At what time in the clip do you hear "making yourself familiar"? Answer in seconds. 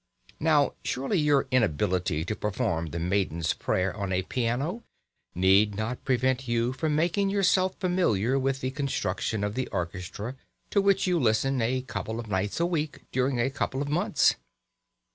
6.95-8.39